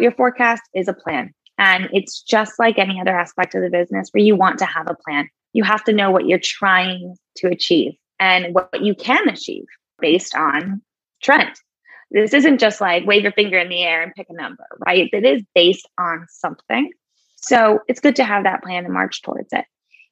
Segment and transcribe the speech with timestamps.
[0.00, 1.32] Your forecast is a plan.
[1.58, 4.88] And it's just like any other aspect of the business where you want to have
[4.88, 5.28] a plan.
[5.52, 9.64] You have to know what you're trying to achieve and what you can achieve
[10.00, 10.80] based on
[11.22, 11.50] trend.
[12.10, 15.08] This isn't just like wave your finger in the air and pick a number, right?
[15.12, 16.90] It is based on something.
[17.36, 19.64] So it's good to have that plan and march towards it.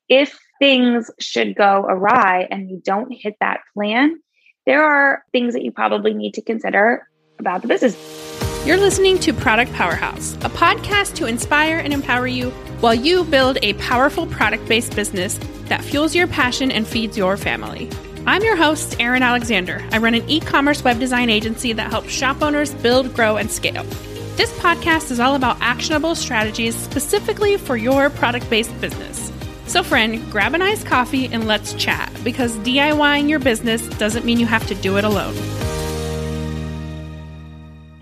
[0.08, 4.20] If things should go awry and you don't hit that plan,
[4.66, 7.08] there are things that you probably need to consider
[7.38, 8.27] about the business.
[8.68, 12.50] You're listening to Product Powerhouse, a podcast to inspire and empower you
[12.80, 17.38] while you build a powerful product based business that fuels your passion and feeds your
[17.38, 17.88] family.
[18.26, 19.82] I'm your host, Erin Alexander.
[19.90, 23.50] I run an e commerce web design agency that helps shop owners build, grow, and
[23.50, 23.84] scale.
[24.36, 29.32] This podcast is all about actionable strategies specifically for your product based business.
[29.66, 34.38] So, friend, grab an iced coffee and let's chat because DIYing your business doesn't mean
[34.38, 35.57] you have to do it alone.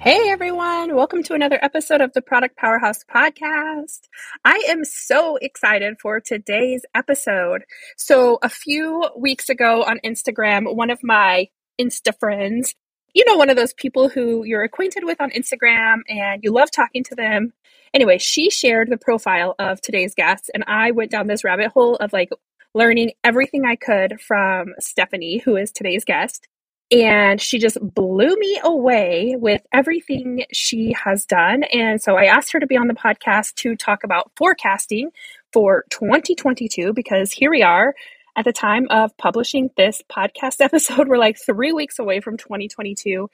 [0.07, 4.03] Hey everyone, welcome to another episode of the Product Powerhouse podcast.
[4.45, 7.65] I am so excited for today's episode.
[7.97, 11.49] So, a few weeks ago on Instagram, one of my
[11.81, 12.77] Insta friends,
[13.15, 16.71] you know, one of those people who you're acquainted with on Instagram and you love
[16.71, 17.53] talking to them.
[17.93, 21.97] Anyway, she shared the profile of today's guest, and I went down this rabbit hole
[21.97, 22.31] of like
[22.75, 26.47] learning everything I could from Stephanie, who is today's guest
[26.91, 31.65] and she just blew me away with everything she has done.
[31.65, 35.11] And so I asked her to be on the podcast to talk about forecasting
[35.53, 37.95] for 2022 because here we are
[38.37, 41.09] at the time of publishing this podcast episode.
[41.09, 43.29] We're like three weeks away from 2022.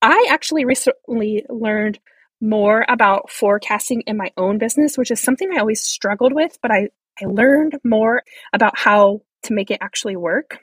[0.00, 1.98] I actually recently learned
[2.40, 6.70] more about forecasting in my own business, which is something I always struggled with, but
[6.70, 6.88] I,
[7.20, 10.58] I learned more about how to make it actually work.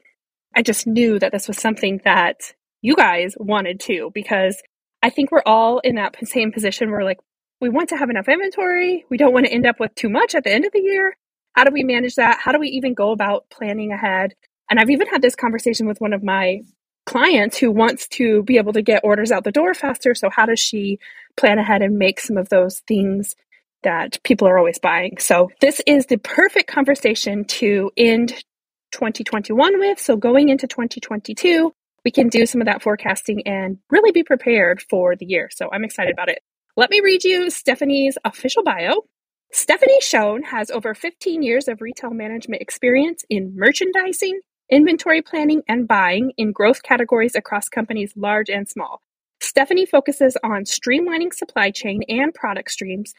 [0.56, 4.62] I just knew that this was something that you guys wanted to because
[5.04, 7.20] I think we're all in that same position where like
[7.60, 9.06] we want to have enough inventory.
[9.10, 11.16] We don't want to end up with too much at the end of the year.
[11.54, 12.40] How do we manage that?
[12.42, 14.34] How do we even go about planning ahead?
[14.70, 16.62] And I've even had this conversation with one of my
[17.06, 20.16] clients who wants to be able to get orders out the door faster.
[20.16, 21.00] So, how does she
[21.38, 23.36] plan ahead and make some of those things
[23.84, 25.18] that people are always buying?
[25.20, 28.44] So, this is the perfect conversation to end
[28.92, 30.00] 2021 with.
[30.00, 34.82] So going into 2022, we can do some of that forecasting and really be prepared
[34.90, 35.50] for the year.
[35.52, 36.40] So I'm excited about it.
[36.78, 39.04] Let me read you Stephanie's official bio.
[39.52, 45.88] Stephanie Schoen has over 15 years of retail management experience in merchandising, inventory planning, and
[45.88, 49.02] buying in growth categories across companies large and small.
[49.42, 53.14] Stephanie focuses on streamlining supply chain and product streams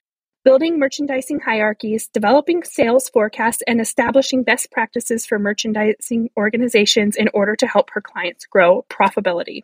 [0.45, 7.57] building merchandising hierarchies, developing sales forecasts, and establishing best practices for merchandising organizations in order
[7.57, 9.63] to help her clients grow profitability.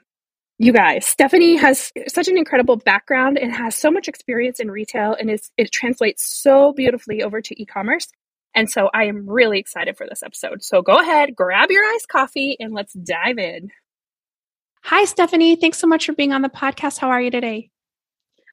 [0.61, 5.15] You guys, Stephanie has such an incredible background and has so much experience in retail,
[5.15, 8.09] and it translates so beautifully over to e commerce.
[8.55, 10.65] And so I am really excited for this episode.
[10.65, 13.71] So go ahead, grab your iced coffee, and let's dive in.
[14.83, 15.55] Hi, Stephanie.
[15.55, 16.99] Thanks so much for being on the podcast.
[16.99, 17.71] How are you today?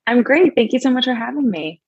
[0.06, 0.53] I'm great.
[0.53, 1.81] Thank you so much for having me.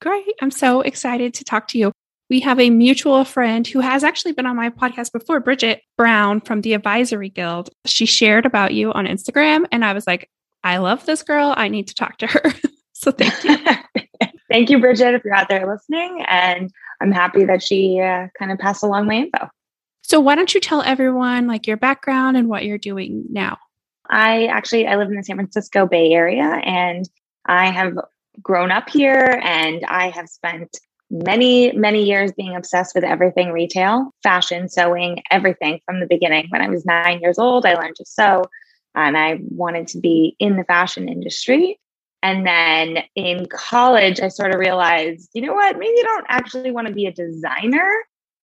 [0.00, 0.34] Great.
[0.40, 1.92] I'm so excited to talk to you.
[2.30, 6.40] We have a mutual friend who has actually been on my podcast before, Bridget Brown
[6.40, 7.70] from the Advisory Guild.
[7.86, 10.30] She shared about you on Instagram, and I was like,
[10.62, 11.52] I love this girl.
[11.56, 12.42] I need to talk to her.
[12.92, 13.58] so thank you.
[14.50, 16.24] thank you, Bridget, if you're out there listening.
[16.28, 19.48] And I'm happy that she uh, kind of passed along my info.
[20.02, 23.58] So why don't you tell everyone like your background and what you're doing now?
[24.08, 27.08] I actually I live in the San Francisco Bay Area and
[27.46, 27.96] I have
[28.42, 30.78] grown up here and I have spent
[31.10, 36.46] many, many years being obsessed with everything retail, fashion, sewing, everything from the beginning.
[36.50, 38.44] When I was nine years old, I learned to sew
[38.94, 41.78] and I wanted to be in the fashion industry.
[42.22, 46.70] And then in college, I sort of realized, you know what, maybe I don't actually
[46.70, 47.90] want to be a designer.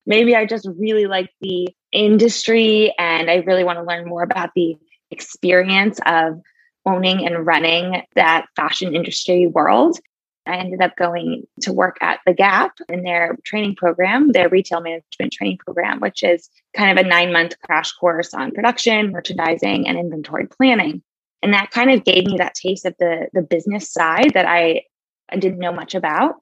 [0.06, 4.50] Maybe I just really like the industry and I really want to learn more about
[4.56, 4.78] the
[5.12, 6.41] experience of
[6.88, 10.00] owning and running that fashion industry world.
[10.48, 14.80] I ended up going to work at The Gap in their training program, their retail
[14.80, 19.88] management training program, which is kind of a nine month crash course on production, merchandising,
[19.88, 21.04] and inventory planning.
[21.44, 24.83] And that kind of gave me that taste of the, the business side that I,
[25.30, 26.36] I didn't know much about.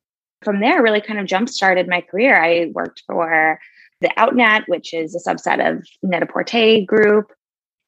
[0.44, 2.40] From there, really kind of jump started my career.
[2.42, 3.60] I worked for
[4.02, 7.32] the Outnet, which is a subset of Net-a-Porter Group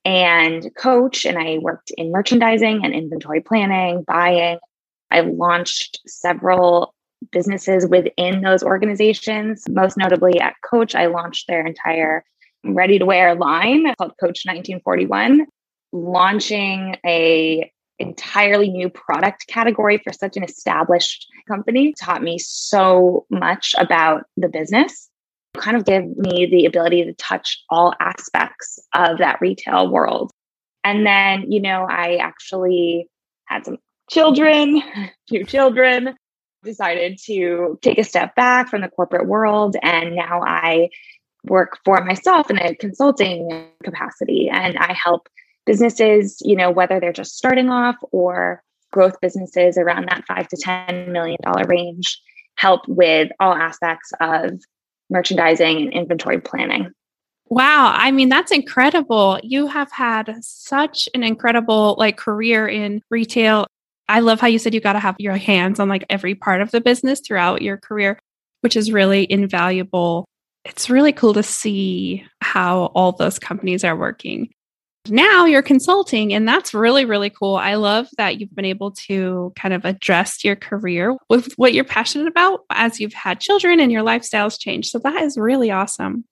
[0.07, 4.57] and coach, and I worked in merchandising and inventory planning, buying.
[5.11, 6.95] I launched several
[7.33, 9.65] businesses within those organizations.
[9.67, 12.23] Most notably at Coach, I launched their entire
[12.63, 15.45] ready to wear line called Coach 1941,
[15.91, 17.69] launching a
[17.99, 24.47] entirely new product category for such an established company taught me so much about the
[24.47, 25.09] business
[25.57, 30.31] kind of give me the ability to touch all aspects of that retail world.
[30.83, 33.09] And then you know i actually
[33.45, 33.77] had some
[34.09, 34.81] children
[35.29, 36.15] two children
[36.63, 39.75] decided to take a step back from the corporate world.
[39.81, 40.89] And now i
[41.43, 44.49] work for myself in a consulting capacity.
[44.51, 45.27] And i help
[45.65, 50.55] businesses, you know, whether they're just starting off or growth businesses around that five to
[50.55, 51.37] $10 million
[51.67, 52.19] range,
[52.55, 54.51] help with all aspects of
[55.09, 56.91] merchandising and inventory planning.
[57.49, 59.39] Wow, I mean that's incredible.
[59.41, 63.65] You have had such an incredible like career in retail.
[64.09, 66.61] I love how you said you got to have your hands on like every part
[66.61, 68.19] of the business throughout your career,
[68.61, 70.25] which is really invaluable.
[70.65, 74.49] It's really cool to see how all those companies are working
[75.09, 77.55] now you're consulting and that's really really cool.
[77.55, 81.83] I love that you've been able to kind of address your career with what you're
[81.83, 84.89] passionate about as you've had children and your lifestyles change.
[84.89, 86.25] So that is really awesome.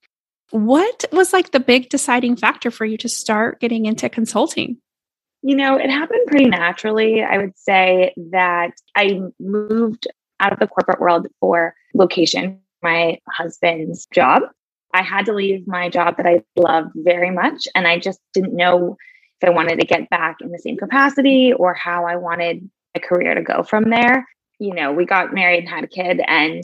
[0.51, 4.77] What was like the big deciding factor for you to start getting into consulting?
[5.41, 7.23] You know it happened pretty naturally.
[7.23, 10.07] I would say that i moved
[10.39, 14.43] out of the corporate world for location my husband's job
[14.95, 17.67] I had to leave my job that I loved very much.
[17.75, 18.95] And I just didn't know
[19.41, 23.01] if I wanted to get back in the same capacity or how I wanted a
[23.01, 24.25] career to go from there.
[24.57, 26.63] You know, we got married and had a kid, and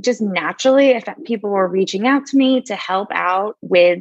[0.00, 3.98] just naturally, if people were reaching out to me to help out with,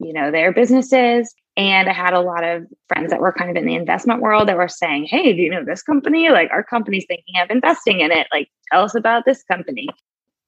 [0.00, 1.34] you know, their businesses.
[1.56, 4.48] And I had a lot of friends that were kind of in the investment world
[4.48, 6.28] that were saying, Hey, do you know this company?
[6.28, 8.26] Like, our company's thinking of investing in it.
[8.30, 9.88] Like, tell us about this company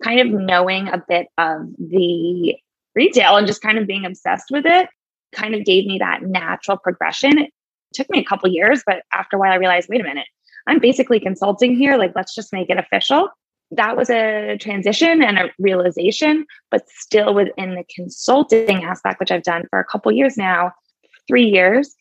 [0.02, 2.54] kind of knowing a bit of the
[2.94, 4.88] retail and just kind of being obsessed with it
[5.32, 7.38] kind of gave me that natural progression.
[7.38, 7.52] It
[7.94, 10.26] took me a couple years, but after a while I realized, wait a minute,
[10.66, 11.96] I'm basically consulting here.
[11.96, 13.28] Like, let's just make it official.
[13.72, 19.44] That was a transition and a realization, but still within the consulting aspect, which I've
[19.44, 20.72] done for a couple years now,
[21.28, 21.94] three years,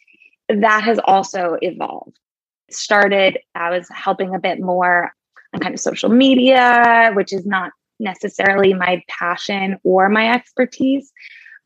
[0.47, 2.17] that has also evolved.
[2.71, 5.13] Started, I was helping a bit more
[5.53, 11.11] on kind of social media, which is not necessarily my passion or my expertise,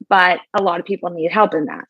[0.09, 1.85] but a lot of people need help in that.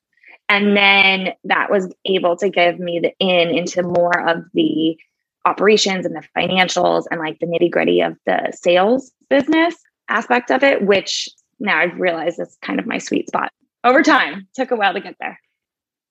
[0.49, 4.97] And then that was able to give me the in into more of the
[5.45, 9.75] operations and the financials and like the nitty gritty of the sales business
[10.09, 11.29] aspect of it, which
[11.59, 13.51] now I've realized is kind of my sweet spot.
[13.83, 15.39] Over time, took a while to get there.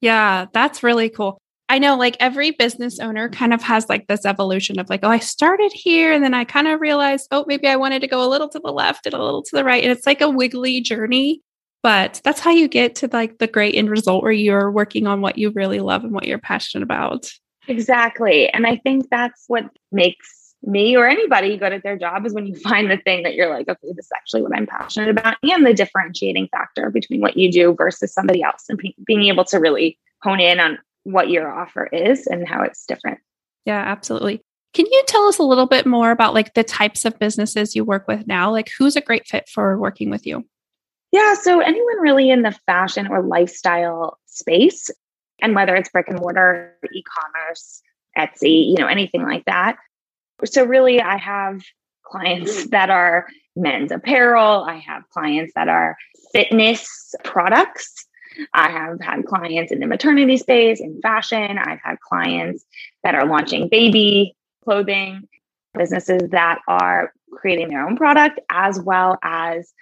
[0.01, 1.41] Yeah, that's really cool.
[1.69, 5.09] I know like every business owner kind of has like this evolution of like, oh,
[5.09, 8.27] I started here and then I kind of realized, oh, maybe I wanted to go
[8.27, 9.83] a little to the left and a little to the right.
[9.83, 11.41] And it's like a wiggly journey.
[11.83, 15.21] But that's how you get to like the great end result where you're working on
[15.21, 17.31] what you really love and what you're passionate about.
[17.69, 18.49] Exactly.
[18.51, 22.47] And I think that's what makes me or anybody good at their job is when
[22.47, 25.37] you find the thing that you're like, okay, this is actually what I'm passionate about,
[25.43, 29.59] and the differentiating factor between what you do versus somebody else, and being able to
[29.59, 33.19] really hone in on what your offer is and how it's different.
[33.65, 34.43] Yeah, absolutely.
[34.75, 37.85] Can you tell us a little bit more about like the types of businesses you
[37.85, 38.51] work with now?
[38.51, 40.47] Like who's a great fit for working with you?
[41.11, 44.91] Yeah, so anyone really in the fashion or lifestyle space
[45.43, 47.83] and whether it's brick and mortar, e-commerce,
[48.17, 49.77] Etsy, you know, anything like that.
[50.45, 51.63] So really I have
[52.05, 52.71] clients mm.
[52.71, 55.97] that are men's apparel, I have clients that are
[56.33, 58.07] fitness products
[58.55, 61.59] I have had clients in the maternity space, in fashion.
[61.59, 62.65] I've had clients
[63.03, 64.35] that are launching baby
[64.65, 65.29] clothing,
[65.77, 69.73] businesses that are creating their own product, as well as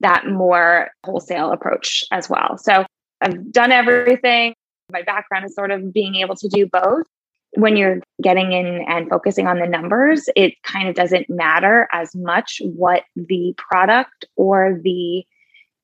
[0.00, 2.56] that more wholesale approach as well.
[2.58, 2.84] So
[3.20, 4.54] I've done everything.
[4.92, 7.06] My background is sort of being able to do both.
[7.54, 12.14] When you're getting in and focusing on the numbers, it kind of doesn't matter as
[12.14, 15.24] much what the product or the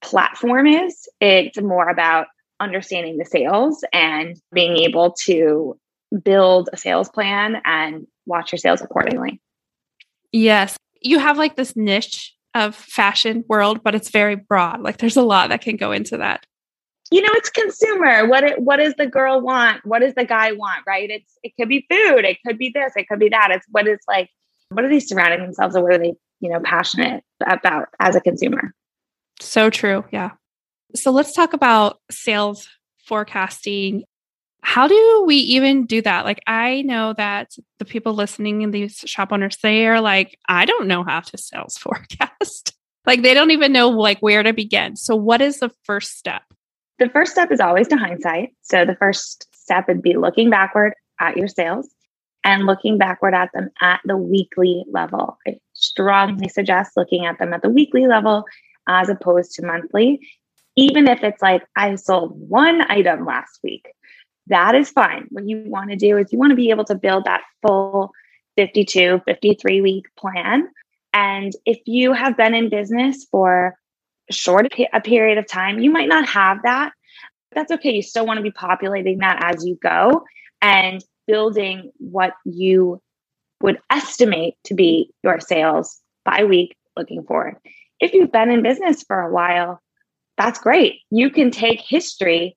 [0.05, 1.09] platform is.
[1.21, 2.27] It's more about
[2.61, 5.79] understanding the sales and being able to
[6.23, 9.41] build a sales plan and watch your sales accordingly.
[10.33, 10.77] Yes.
[11.01, 14.81] You have like this niche of fashion world, but it's very broad.
[14.81, 16.47] Like there's a lot that can go into that.
[17.11, 18.27] You know, it's consumer.
[18.27, 19.85] What it, what does the girl want?
[19.85, 20.85] What does the guy want?
[20.87, 21.11] Right?
[21.11, 22.25] It's it could be food.
[22.25, 22.93] It could be this.
[22.97, 23.51] It could be that.
[23.51, 24.31] It's what is like.
[24.71, 28.21] What are they surrounding themselves, or what are they, you know, passionate about as a
[28.21, 28.73] consumer?
[29.41, 30.05] So true.
[30.11, 30.31] Yeah.
[30.95, 32.69] So let's talk about sales
[33.07, 34.05] forecasting.
[34.63, 36.25] How do we even do that?
[36.25, 40.65] Like, I know that the people listening in these shop owners, they are like, I
[40.65, 42.73] don't know how to sales forecast.
[43.07, 44.97] like, they don't even know like where to begin.
[44.97, 46.43] So, what is the first step?
[46.99, 48.55] The first step is always to hindsight.
[48.63, 51.89] So, the first step would be looking backward at your sales
[52.45, 55.39] and looking backward at them at the weekly level.
[55.47, 56.51] I strongly mm-hmm.
[56.51, 58.45] suggest looking at them at the weekly level
[58.89, 60.21] as opposed to monthly.
[60.77, 63.93] Even if it's like I sold one item last week,
[64.49, 65.27] that is fine.
[65.31, 68.13] What you want to do is you want to be able to build that full
[68.57, 70.69] 52, 53 week plan.
[71.13, 73.77] And if you have been in business for
[74.31, 76.93] short a period of time, you might not have that.
[77.53, 77.93] That's okay.
[77.93, 80.25] You still want to be populating that as you go
[80.61, 83.01] and building what you
[83.61, 87.57] would estimate to be your sales by week looking forward.
[88.05, 89.81] If you've been in business for a while,
[90.37, 91.01] that's great.
[91.11, 92.57] You can take history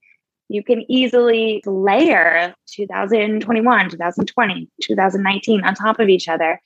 [0.49, 6.61] you can easily layer 2021, 2020, 2019 on top of each other.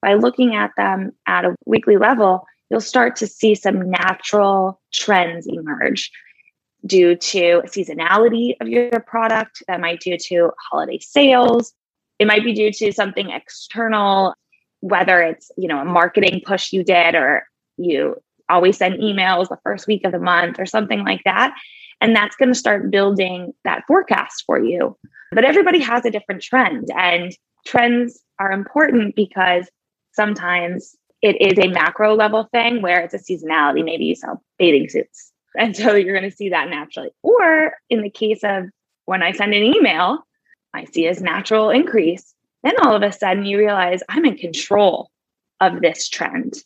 [0.00, 5.46] By looking at them at a weekly level, you'll start to see some natural trends
[5.46, 6.10] emerge
[6.86, 11.72] due to seasonality of your product that might due to holiday sales
[12.20, 14.32] it might be due to something external
[14.78, 17.42] whether it's you know a marketing push you did or
[17.78, 18.16] you
[18.48, 21.54] always send emails the first week of the month or something like that
[22.00, 24.96] and that's going to start building that forecast for you.
[25.32, 27.32] But everybody has a different trend, and
[27.66, 29.68] trends are important because
[30.12, 33.84] sometimes it is a macro level thing where it's a seasonality.
[33.84, 35.32] Maybe you sell bathing suits.
[35.56, 37.08] And so you're going to see that naturally.
[37.22, 38.66] Or in the case of
[39.06, 40.18] when I send an email,
[40.72, 42.32] I see as natural increase.
[42.62, 45.10] Then all of a sudden you realize I'm in control
[45.60, 46.62] of this trend.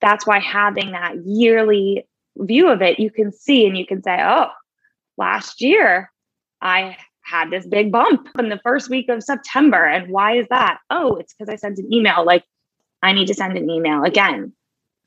[0.00, 4.18] That's why having that yearly view of it, you can see and you can say,
[4.22, 4.48] oh,
[5.18, 6.10] last year
[6.60, 9.84] I had this big bump in the first week of September.
[9.84, 10.78] And why is that?
[10.90, 12.24] Oh, it's because I sent an email.
[12.24, 12.44] Like,
[13.02, 14.52] I need to send an email again.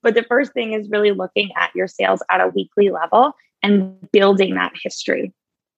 [0.01, 3.95] But the first thing is really looking at your sales at a weekly level and
[4.11, 5.33] building that history.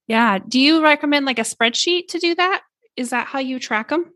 [0.07, 0.39] Yeah.
[0.39, 2.63] Do you recommend like a spreadsheet to do that?
[2.95, 4.11] Is that how you track them?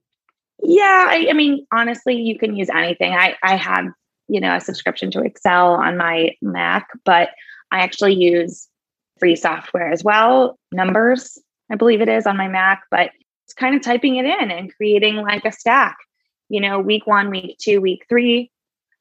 [0.62, 1.08] Yeah.
[1.10, 3.14] I, I mean, honestly, you can use anything.
[3.14, 3.86] I, I have,
[4.30, 7.30] you know, a subscription to Excel on my Mac, but
[7.72, 8.68] I actually use
[9.20, 10.58] free software as well.
[10.72, 11.38] Numbers,
[11.72, 13.12] I believe it is on my Mac, but
[13.46, 15.98] it's kind of typing it in and creating like a stack,
[16.50, 18.52] you know, week one, week two, week three.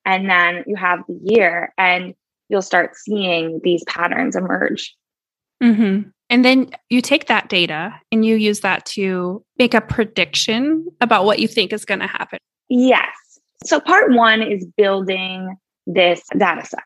[0.05, 2.15] And then you have the year and
[2.49, 4.97] you'll start seeing these patterns emerge.
[5.63, 6.09] Mm-hmm.
[6.31, 11.25] And then you take that data and you use that to make a prediction about
[11.25, 12.39] what you think is going to happen.
[12.69, 13.07] Yes.
[13.65, 16.85] So part one is building this data set.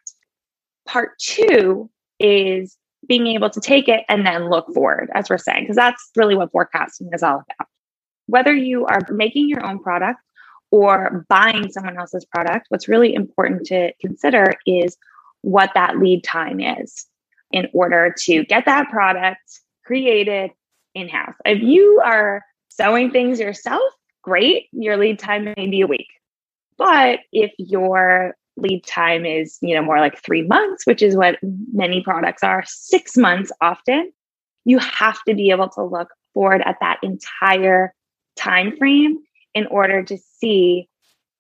[0.87, 2.77] Part two is
[3.09, 6.37] being able to take it and then look forward, as we're saying, because that's really
[6.37, 7.69] what forecasting is all about.
[8.27, 10.21] Whether you are making your own product
[10.71, 14.97] or buying someone else's product, what's really important to consider is
[15.43, 17.07] what that lead time is
[17.51, 20.51] in order to get that product created
[20.95, 21.35] in house.
[21.45, 23.83] If you are sewing things yourself,
[24.23, 26.09] great, your lead time may be a week.
[26.83, 31.39] But if you're lead time is you know more like three months which is what
[31.73, 34.13] many products are six months often
[34.67, 37.95] you have to be able to look forward at that entire
[38.37, 39.17] time frame
[39.55, 40.87] in order to see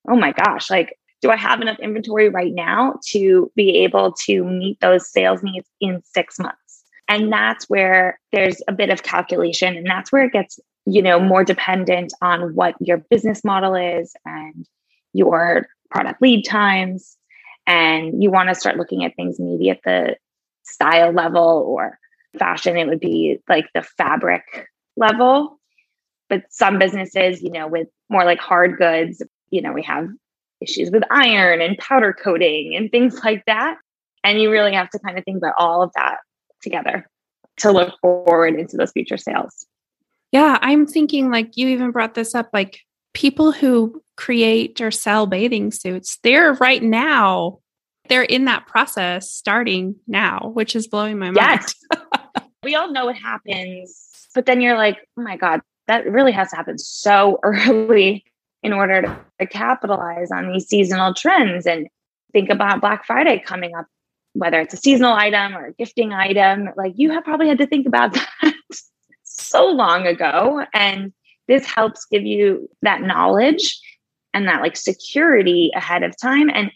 [0.08, 4.44] oh my gosh like do i have enough inventory right now to be able to
[4.44, 6.82] meet those sales needs in six months?
[7.08, 11.20] And that's where there's a bit of calculation and that's where it gets you know
[11.20, 14.66] more dependent on what your business model is and
[15.12, 17.16] your product lead times
[17.66, 20.16] and you want to start looking at things maybe at the
[20.64, 21.98] style level or
[22.38, 24.42] fashion it would be like the fabric
[24.96, 25.58] level.
[26.28, 30.08] But some businesses you know with more like hard goods you know we have
[30.60, 33.76] issues with iron and powder coating and things like that.
[34.24, 36.18] And you really have to kind of think about all of that
[36.62, 37.08] together
[37.58, 39.66] to look forward into those future sales.
[40.30, 42.80] Yeah i'm thinking like you even brought this up like
[43.14, 47.58] people who create or sell bathing suits, they're right now,
[48.08, 51.36] they're in that process starting now, which is blowing my mind.
[51.36, 51.74] Yes.
[52.62, 56.50] we all know what happens, but then you're like, oh my God, that really has
[56.50, 58.24] to happen so early
[58.62, 61.66] in order to, to capitalize on these seasonal trends.
[61.66, 61.88] And
[62.32, 63.86] think about Black Friday coming up,
[64.34, 67.66] whether it's a seasonal item or a gifting item, like you have probably had to
[67.66, 68.54] think about that
[69.24, 70.64] so long ago.
[70.72, 71.12] And
[71.48, 73.80] this helps give you that knowledge
[74.34, 76.50] and that like security ahead of time.
[76.50, 76.70] And,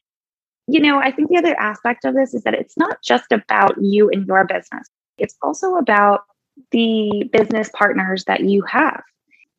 [0.67, 3.75] you know, I think the other aspect of this is that it's not just about
[3.81, 6.23] you and your business, it's also about
[6.71, 9.03] the business partners that you have.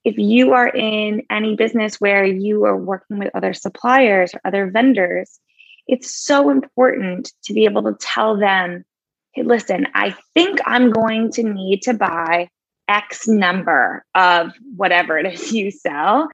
[0.04, 4.70] If you are in any business where you are working with other suppliers or other
[4.70, 5.40] vendors,
[5.88, 8.86] it's so important to be able to tell them,
[9.34, 12.50] hey, listen, I think I'm going to need to buy
[12.88, 16.30] X number of whatever it is you sell.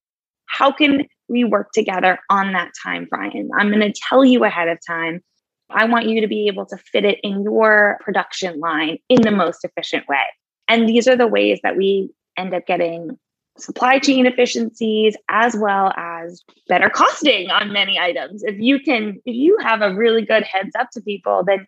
[0.46, 3.50] How can we work together on that time Brian?
[3.58, 5.22] I'm going to tell you ahead of time.
[5.70, 9.32] I want you to be able to fit it in your production line in the
[9.32, 10.24] most efficient way.
[10.68, 13.18] And these are the ways that we end up getting
[13.58, 18.44] supply chain efficiencies as well as better costing on many items.
[18.44, 21.68] If you can, if you have a really good heads up to people, then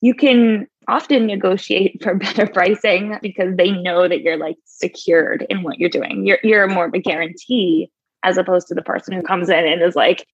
[0.00, 5.62] you can often negotiate for better pricing because they know that you're like secured in
[5.62, 6.26] what you're doing.
[6.26, 7.90] You're you're more of a guarantee
[8.22, 10.26] as opposed to the person who comes in and is like,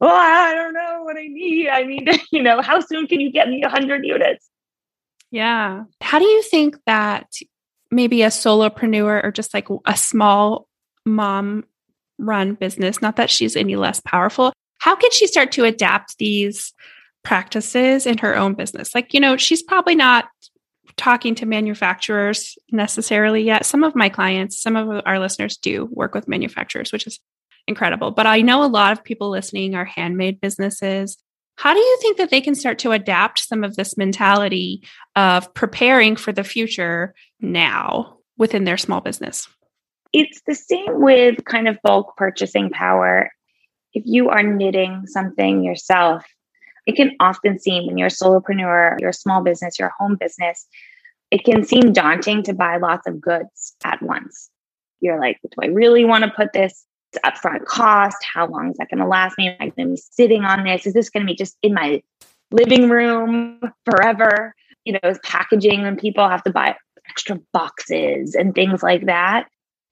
[0.00, 1.68] "Oh, I don't know what I need.
[1.68, 4.48] I need, you know, how soon can you get me 100 units?"
[5.30, 5.84] Yeah.
[6.00, 7.34] How do you think that
[7.90, 10.68] maybe a solopreneur or just like a small
[11.04, 11.64] mom
[12.18, 16.72] run business, not that she's any less powerful, how can she start to adapt these
[17.22, 18.94] practices in her own business?
[18.94, 20.26] Like, you know, she's probably not
[20.96, 23.64] talking to manufacturers necessarily yet.
[23.64, 27.20] Some of my clients, some of our listeners do work with manufacturers, which is
[27.66, 28.10] incredible.
[28.10, 31.18] But I know a lot of people listening are handmade businesses.
[31.56, 34.82] How do you think that they can start to adapt some of this mentality
[35.16, 39.48] of preparing for the future now within their small business?
[40.12, 43.30] It's the same with kind of bulk purchasing power.
[43.92, 46.24] If you are knitting something yourself,
[46.88, 50.66] it can often seem when you're a solopreneur, you're a small business, your home business,
[51.30, 54.48] it can seem daunting to buy lots of goods at once.
[55.00, 56.86] You're like, do I really want to put this
[57.26, 58.16] upfront cost?
[58.32, 59.48] How long is that going to last me?
[59.48, 60.86] Am I going to be sitting on this?
[60.86, 62.02] Is this going to be just in my
[62.50, 64.54] living room forever?
[64.86, 66.74] You know, is packaging when people have to buy
[67.10, 69.46] extra boxes and things like that.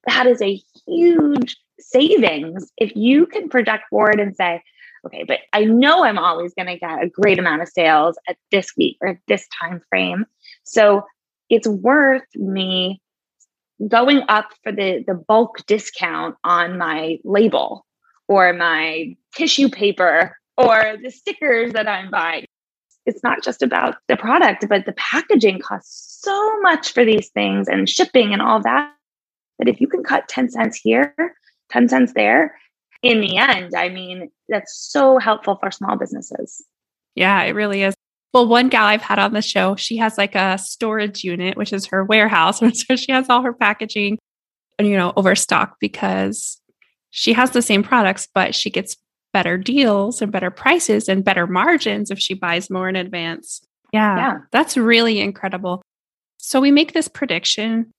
[0.06, 4.62] That is a huge savings if you can project forward and say,
[5.06, 8.36] okay, but I know I'm always going to get a great amount of sales at
[8.50, 10.26] this week or at this time frame.
[10.64, 11.04] So
[11.48, 13.00] it's worth me
[13.88, 17.84] going up for the the bulk discount on my label
[18.28, 22.46] or my tissue paper or the stickers that I'm buying.
[23.04, 27.68] It's not just about the product, but the packaging costs so much for these things
[27.68, 28.92] and shipping and all that.
[29.58, 31.14] That if you can cut 10 cents here,
[31.70, 32.58] 10 cents there,
[33.02, 36.64] in the end, I mean, that's so helpful for small businesses.
[37.14, 37.94] Yeah, it really is.
[38.32, 41.72] Well, one gal I've had on the show, she has like a storage unit, which
[41.72, 42.60] is her warehouse.
[42.62, 44.18] And so she has all her packaging,
[44.78, 46.60] you know, overstock because
[47.10, 48.96] she has the same products, but she gets
[49.32, 53.62] better deals and better prices and better margins if she buys more in advance.
[53.92, 54.38] Yeah, yeah.
[54.52, 55.82] That's really incredible.
[56.38, 57.92] So we make this prediction,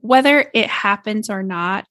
[0.00, 1.86] whether it happens or not.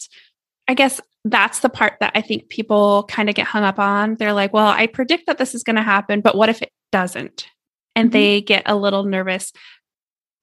[0.68, 4.16] I guess that's the part that I think people kind of get hung up on.
[4.16, 6.72] They're like, well, I predict that this is going to happen, but what if it
[6.92, 7.48] doesn't?
[7.96, 8.14] and mm-hmm.
[8.14, 9.52] they get a little nervous.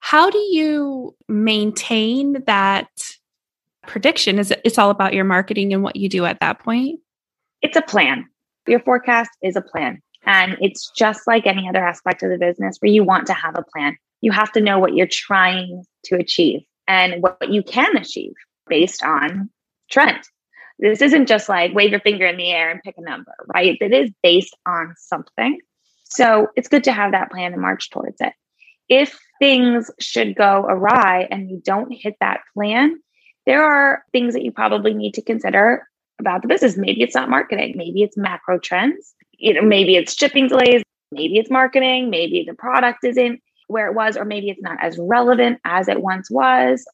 [0.00, 2.88] How do you maintain that
[3.86, 4.38] prediction?
[4.38, 7.00] Is it, it's all about your marketing and what you do at that point?
[7.62, 8.26] It's a plan.
[8.66, 10.00] Your forecast is a plan.
[10.24, 13.56] And it's just like any other aspect of the business where you want to have
[13.56, 13.96] a plan.
[14.20, 18.32] You have to know what you're trying to achieve and what you can achieve
[18.68, 19.50] based on
[19.90, 20.20] trend.
[20.80, 23.76] This isn't just like wave your finger in the air and pick a number, right?
[23.80, 25.58] It is based on something.
[26.04, 28.32] So it's good to have that plan and march towards it.
[28.88, 32.98] If things should go awry and you don't hit that plan,
[33.46, 35.86] there are things that you probably need to consider
[36.18, 36.76] about the business.
[36.76, 41.38] Maybe it's not marketing, maybe it's macro trends, you know, maybe it's shipping delays, maybe
[41.38, 45.60] it's marketing, maybe the product isn't where it was, or maybe it's not as relevant
[45.64, 46.84] as it once was.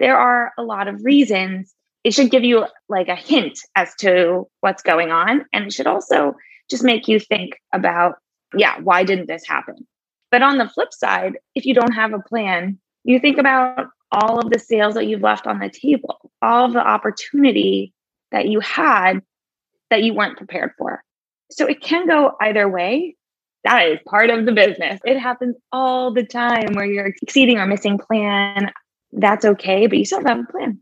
[0.00, 1.72] There are a lot of reasons.
[2.06, 5.44] It should give you like a hint as to what's going on.
[5.52, 6.36] And it should also
[6.70, 8.14] just make you think about
[8.56, 9.74] yeah, why didn't this happen?
[10.30, 14.38] But on the flip side, if you don't have a plan, you think about all
[14.38, 17.92] of the sales that you've left on the table, all of the opportunity
[18.30, 19.20] that you had
[19.90, 21.02] that you weren't prepared for.
[21.50, 23.16] So it can go either way.
[23.64, 25.00] That is part of the business.
[25.04, 28.70] It happens all the time where you're exceeding or missing plan.
[29.10, 30.78] That's okay, but you still have a plan.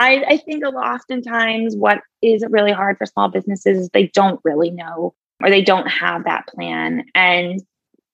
[0.00, 4.70] I, I think oftentimes what is really hard for small businesses is they don't really
[4.70, 7.04] know or they don't have that plan.
[7.14, 7.60] And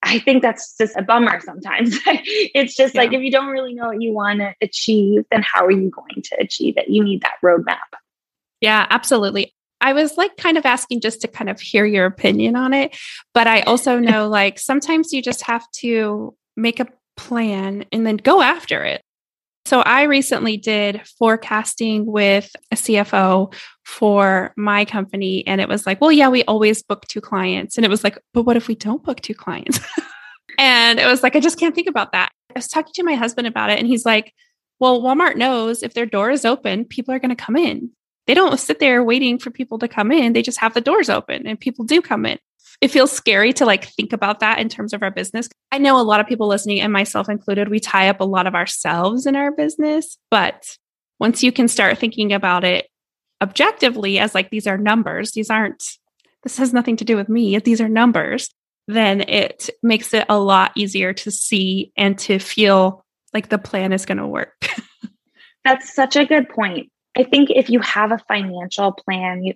[0.03, 1.99] I think that's just a bummer sometimes.
[2.07, 3.03] it's just yeah.
[3.03, 5.91] like if you don't really know what you want to achieve, then how are you
[5.91, 6.89] going to achieve it?
[6.89, 7.79] You need that roadmap.
[8.61, 9.55] Yeah, absolutely.
[9.81, 12.97] I was like kind of asking just to kind of hear your opinion on it.
[13.35, 18.17] But I also know like sometimes you just have to make a plan and then
[18.17, 19.03] go after it.
[19.67, 25.47] So I recently did forecasting with a CFO for my company.
[25.47, 27.77] And it was like, well, yeah, we always book two clients.
[27.77, 29.81] And it was like, but what if we don't book two clients?
[30.59, 32.31] and it was like, I just can't think about that.
[32.55, 34.33] I was talking to my husband about it, and he's like,
[34.79, 37.91] Well, Walmart knows if their door is open, people are going to come in.
[38.27, 40.33] They don't sit there waiting for people to come in.
[40.33, 42.39] They just have the doors open and people do come in.
[42.85, 45.49] It feels scary to like think about that in terms of our business.
[45.73, 48.47] I know a lot of people listening and myself included, we tie up a lot
[48.47, 50.77] of ourselves in our business, but
[51.19, 52.89] once you can start thinking about it
[53.43, 55.83] objectively as like these are numbers, these aren't
[56.43, 58.51] this has nothing to do with me, these are numbers,
[58.87, 63.95] then it makes it a lot easier to see and to feel like the plan
[63.95, 64.69] is going to work.
[65.65, 66.93] That's such a good point.
[67.17, 69.55] I think if you have a financial plan, you,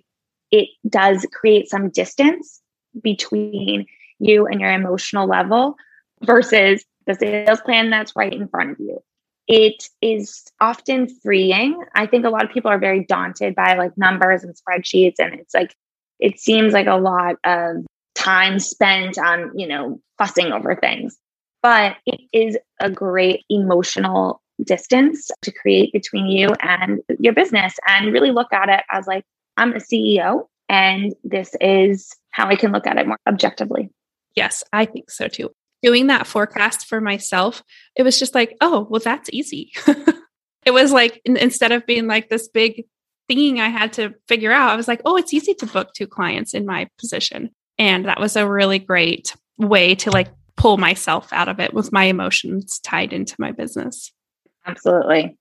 [0.49, 2.59] it does create some distance
[3.01, 3.85] between
[4.19, 5.75] you and your emotional level
[6.23, 8.99] versus the sales plan that's right in front of you.
[9.47, 11.81] It is often freeing.
[11.95, 15.33] I think a lot of people are very daunted by like numbers and spreadsheets, and
[15.33, 15.75] it's like,
[16.19, 17.77] it seems like a lot of
[18.13, 21.17] time spent on, you know, fussing over things.
[21.63, 28.13] But it is a great emotional distance to create between you and your business and
[28.13, 29.23] really look at it as like,
[29.57, 33.89] I'm a CEO and this is how I can look at it more objectively.
[34.35, 35.49] Yes, I think so too.
[35.81, 37.63] Doing that forecast for myself,
[37.95, 39.71] it was just like, oh, well, that's easy.
[40.65, 42.85] it was like, instead of being like this big
[43.27, 46.07] thing I had to figure out, I was like, oh, it's easy to book two
[46.07, 47.49] clients in my position.
[47.77, 50.27] And that was a really great way to like
[50.57, 54.11] pull myself out of it with my emotions tied into my business.
[54.65, 55.37] Absolutely.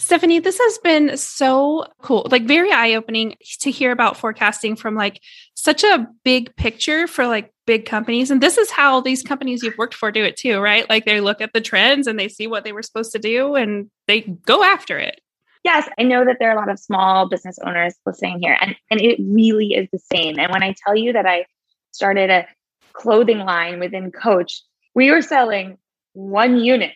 [0.00, 4.94] Stephanie, this has been so cool, like very eye opening to hear about forecasting from
[4.94, 5.20] like
[5.54, 8.30] such a big picture for like big companies.
[8.30, 10.88] And this is how these companies you've worked for do it too, right?
[10.88, 13.56] Like they look at the trends and they see what they were supposed to do
[13.56, 15.20] and they go after it.
[15.64, 18.76] Yes, I know that there are a lot of small business owners listening here, and,
[18.92, 20.38] and it really is the same.
[20.38, 21.46] And when I tell you that I
[21.90, 22.46] started a
[22.92, 24.62] clothing line within Coach,
[24.94, 25.76] we were selling
[26.12, 26.92] one unit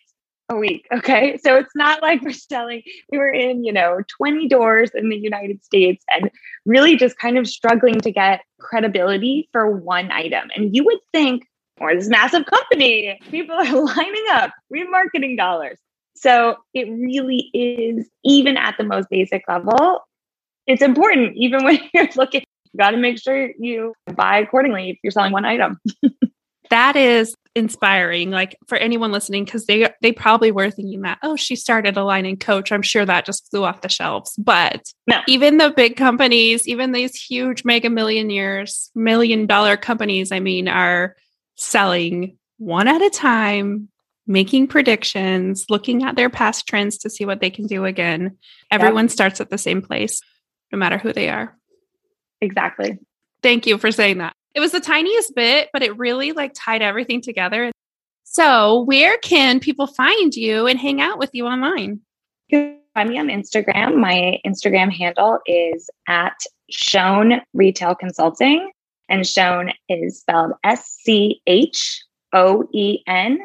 [0.53, 0.87] a week.
[0.93, 1.39] Okay.
[1.43, 5.17] So it's not like we're selling, we were in, you know, 20 doors in the
[5.17, 6.31] United States and
[6.65, 10.51] really just kind of struggling to get credibility for one item.
[10.55, 11.45] And you would think,
[11.81, 13.65] or this massive company, people are
[13.97, 15.79] lining up, we have marketing dollars.
[16.15, 20.01] So it really is, even at the most basic level,
[20.67, 24.99] it's important, even when you're looking, you got to make sure you buy accordingly if
[25.03, 25.79] you're selling one item.
[26.73, 31.37] that is inspiring like for anyone listening because they they probably were thinking that oh
[31.37, 32.73] she started a line in coach.
[32.73, 34.35] I'm sure that just flew off the shelves.
[34.39, 35.21] But no.
[35.29, 41.15] even the big companies even these huge mega millionaires million dollar companies i mean are
[41.57, 43.89] selling one at a time
[44.27, 48.39] making predictions looking at their past trends to see what they can do again.
[48.71, 50.23] Everyone starts at the same place
[50.71, 51.59] no matter who they are.
[52.41, 52.99] Exactly.
[53.43, 56.83] Thank you for saying that it was the tiniest bit, but it really like tied
[56.83, 57.73] everything together.
[58.25, 62.01] So, where can people find you and hang out with you online?
[62.49, 63.97] You Find me on Instagram.
[63.97, 66.39] My Instagram handle is at
[66.71, 68.71] Schoen Retail Consulting,
[69.09, 73.39] and Schoen is spelled S C H O E N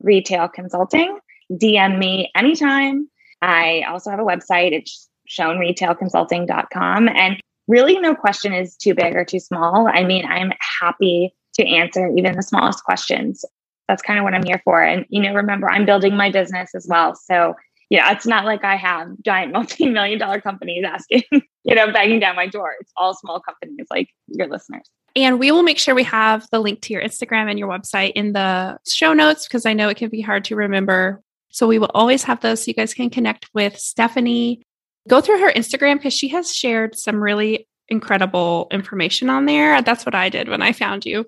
[0.00, 1.18] Retail Consulting.
[1.52, 3.08] DM me anytime.
[3.42, 4.72] I also have a website.
[4.72, 7.08] It's schoenretailconsulting.com.
[7.08, 9.88] And really no question is too big or too small.
[9.88, 13.44] I mean, I'm happy to answer even the smallest questions.
[13.88, 14.82] That's kind of what I'm here for.
[14.82, 17.14] And, you know, remember, I'm building my business as well.
[17.14, 17.54] So,
[17.88, 22.20] yeah, it's not like I have giant multi million dollar companies asking, you know, banging
[22.20, 22.74] down my door.
[22.80, 24.88] It's all small companies like your listeners.
[25.14, 28.12] And we will make sure we have the link to your Instagram and your website
[28.14, 31.22] in the show notes because I know it can be hard to remember.
[31.48, 34.66] So we will always have those so you guys can connect with Stephanie
[35.08, 39.80] go through her Instagram because she has shared some really incredible information on there.
[39.82, 41.26] That's what I did when I found you.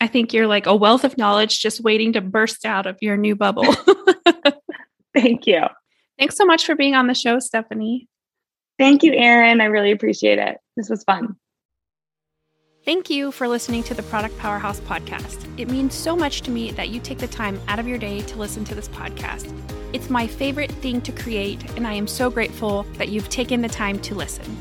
[0.00, 3.16] I think you're like a wealth of knowledge just waiting to burst out of your
[3.16, 3.64] new bubble.
[5.14, 5.62] Thank you.
[6.18, 8.08] Thanks so much for being on the show, Stephanie.
[8.78, 9.60] Thank you, Erin.
[9.60, 10.58] I really appreciate it.
[10.76, 11.36] This was fun.
[12.84, 15.38] Thank you for listening to the Product Powerhouse podcast.
[15.56, 18.22] It means so much to me that you take the time out of your day
[18.22, 19.54] to listen to this podcast.
[19.92, 23.68] It's my favorite thing to create, and I am so grateful that you've taken the
[23.68, 24.56] time to listen.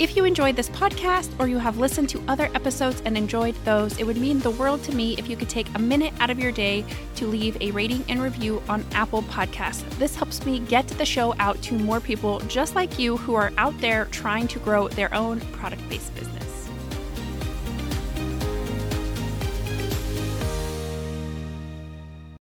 [0.00, 4.00] If you enjoyed this podcast or you have listened to other episodes and enjoyed those,
[4.00, 6.40] it would mean the world to me if you could take a minute out of
[6.40, 9.88] your day to leave a rating and review on Apple Podcasts.
[9.90, 13.52] This helps me get the show out to more people just like you who are
[13.58, 16.43] out there trying to grow their own product based business.